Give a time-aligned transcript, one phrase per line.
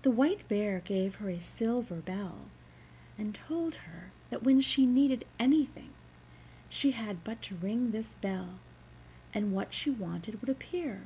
[0.00, 2.46] The White Bear gave her a silver bell,
[3.18, 5.90] and told her that when she needed anything
[6.70, 8.58] she had but to ring this bell,
[9.34, 11.02] and what she wanted would appear.